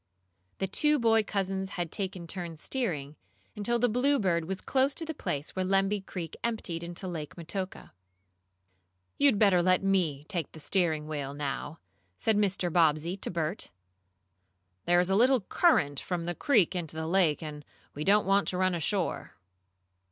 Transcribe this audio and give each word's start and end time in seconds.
The 0.57 0.65
two 0.65 0.97
boy 0.97 1.21
cousins 1.21 1.69
had 1.73 1.91
taken 1.91 2.25
turns 2.25 2.59
steering, 2.59 3.17
until 3.55 3.77
the 3.77 3.87
Bluebird 3.87 4.45
was 4.45 4.59
close 4.59 4.95
to 4.95 5.05
the 5.05 5.13
place 5.13 5.55
where 5.55 5.63
Lemby 5.63 6.01
Creek 6.01 6.35
emptied 6.43 6.81
into 6.81 7.07
Lake 7.07 7.35
Metoka. 7.37 7.91
"You'd 9.19 9.37
better 9.37 9.61
let 9.61 9.83
me 9.83 10.25
take 10.27 10.53
the 10.53 10.59
steering 10.59 11.07
wheel, 11.07 11.35
now," 11.35 11.77
said 12.17 12.35
Mr. 12.35 12.73
Bobbsey 12.73 13.15
to 13.17 13.29
Bert. 13.29 13.69
"There 14.85 14.99
is 14.99 15.11
a 15.11 15.15
little 15.15 15.41
current 15.41 15.99
from 15.99 16.25
the 16.25 16.33
creek 16.33 16.75
into 16.75 16.95
the 16.95 17.05
lake, 17.05 17.43
and 17.43 17.63
we 17.93 18.03
don't 18.03 18.25
want 18.25 18.47
to 18.47 18.57
run 18.57 18.73
ashore." 18.73 19.35